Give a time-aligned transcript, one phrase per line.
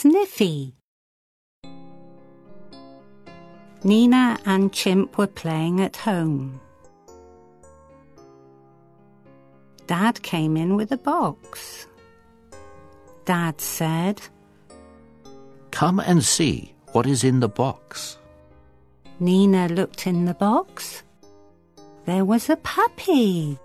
[0.00, 0.74] Sniffy.
[3.84, 6.58] Nina and Chimp were playing at home.
[9.86, 11.86] Dad came in with a box.
[13.26, 14.22] Dad said,
[15.70, 18.16] Come and see what is in the box.
[19.18, 21.02] Nina looked in the box.
[22.06, 23.58] There was a puppy.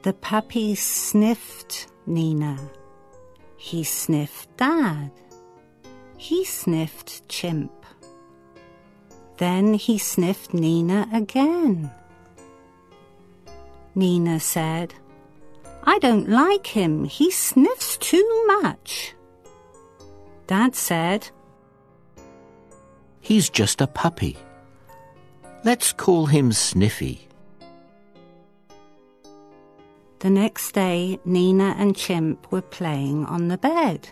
[0.00, 2.58] The puppy sniffed Nina.
[3.56, 5.10] He sniffed Dad.
[6.16, 7.72] He sniffed Chimp.
[9.38, 11.90] Then he sniffed Nina again.
[13.94, 14.94] Nina said,
[15.84, 17.04] I don't like him.
[17.04, 19.14] He sniffs too much.
[20.46, 21.28] Dad said,
[23.20, 24.36] He's just a puppy.
[25.64, 27.26] Let's call him Sniffy.
[30.24, 34.08] The next day, Nina and Chimp were playing on the bed.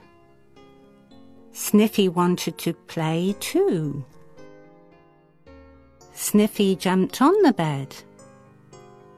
[1.52, 4.04] Sniffy wanted to play too.
[6.12, 7.96] Sniffy jumped on the bed.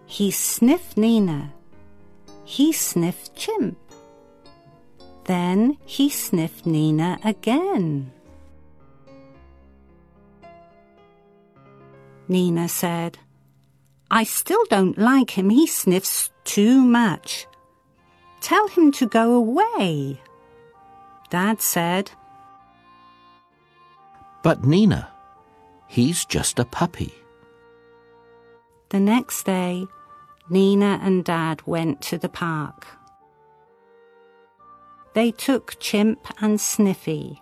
[0.06, 1.52] He sniffed Nina.
[2.44, 3.76] He sniffed Chimp.
[5.24, 8.12] Then he sniffed Nina again.
[12.28, 13.18] Nina said,
[14.12, 15.50] I still don't like him.
[15.50, 17.46] He sniffs too much.
[18.40, 20.20] Tell him to go away.
[21.30, 22.10] Dad said,
[24.42, 25.08] But Nina,
[25.88, 27.14] he's just a puppy.
[28.90, 29.86] The next day,
[30.50, 32.86] Nina and Dad went to the park.
[35.14, 37.40] They took Chimp and Sniffy.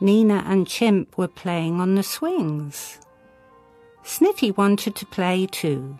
[0.00, 2.98] Nina and Chimp were playing on the swings.
[4.02, 5.98] Sniffy wanted to play too.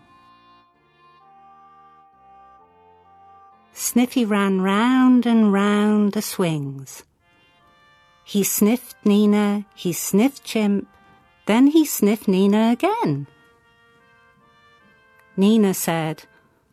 [3.93, 7.03] Sniffy ran round and round the swings.
[8.25, 10.89] He sniffed Nina, he sniffed Chimp,
[11.45, 13.27] then he sniffed Nina again.
[15.37, 16.23] Nina said,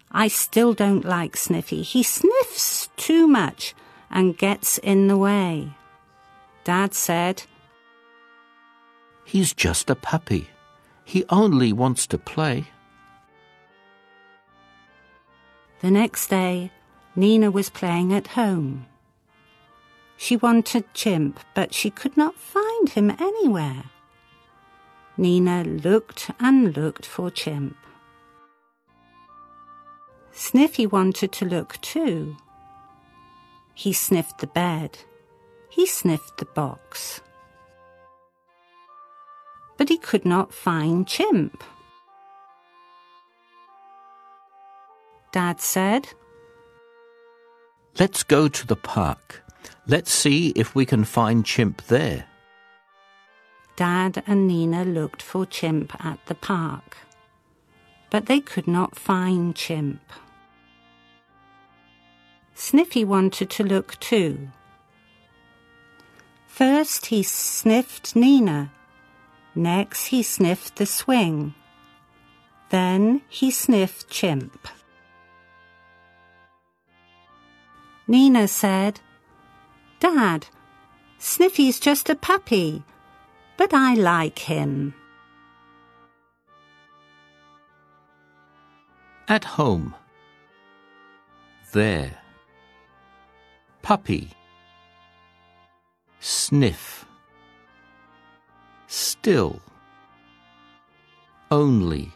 [0.10, 1.82] I still don't like Sniffy.
[1.82, 3.76] He sniffs too much
[4.10, 5.74] and gets in the way.
[6.64, 7.44] Dad said,
[9.26, 10.48] He's just a puppy.
[11.04, 12.68] He only wants to play.
[15.82, 16.72] The next day,
[17.20, 18.86] Nina was playing at home.
[20.16, 23.84] She wanted Chimp, but she could not find him anywhere.
[25.18, 27.76] Nina looked and looked for Chimp.
[30.32, 32.38] Sniffy wanted to look too.
[33.74, 35.00] He sniffed the bed.
[35.70, 37.20] He sniffed the box.
[39.76, 41.66] But he could not find Chimp.
[45.34, 46.14] Dad said,
[48.00, 49.44] Let's go to the park.
[49.86, 52.24] Let's see if we can find Chimp there.
[53.76, 56.96] Dad and Nina looked for Chimp at the park,
[58.10, 60.02] but they could not find Chimp.
[62.56, 64.48] Sniffy wanted to look too.
[66.48, 68.72] First he sniffed Nina.
[69.56, 71.54] Next he sniffed the swing.
[72.70, 74.70] Then he sniffed Chimp.
[78.10, 79.00] Nina said,
[80.00, 80.48] Dad,
[81.20, 82.84] Sniffy's just a puppy,
[83.56, 84.96] but I like him.
[89.28, 89.94] At home.
[91.72, 92.18] There.
[93.84, 94.32] Puppy.
[96.20, 97.06] Sniff.
[98.88, 99.62] Still.
[101.52, 102.12] Only.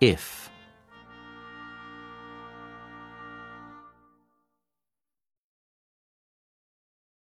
[0.00, 0.50] If.